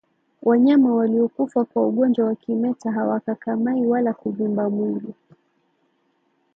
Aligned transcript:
Wanyama 0.43 0.95
waliokufa 0.95 1.65
kwa 1.65 1.87
ugonjwa 1.87 2.25
wa 2.27 2.35
kimeta 2.35 2.91
hawakakamai 2.91 3.85
wala 3.85 4.13
kuvimba 4.13 4.69
mwili 4.69 5.13